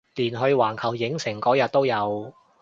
[0.15, 2.33] 連去環球影城嗰日都有